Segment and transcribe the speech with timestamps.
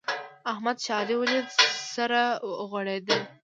[0.51, 1.47] احمد چې علي وليد؛
[1.95, 2.21] سره
[2.69, 3.21] غوړېدل.